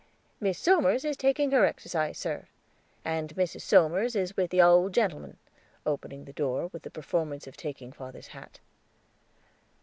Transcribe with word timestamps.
"Miss 0.39 0.57
Somers 0.57 1.05
is 1.05 1.15
taking 1.15 1.51
her 1.51 1.63
exercise, 1.63 2.17
sir, 2.17 2.47
and 3.05 3.35
Mrs. 3.35 3.61
Somers 3.61 4.15
is 4.15 4.35
with 4.35 4.49
the 4.49 4.59
owld 4.59 4.95
gentleman"; 4.95 5.37
opening 5.85 6.25
the 6.25 6.33
door, 6.33 6.71
with 6.73 6.81
the 6.81 6.89
performance 6.89 7.45
of 7.45 7.55
taking 7.55 7.91
father's 7.91 8.29
hat. 8.29 8.59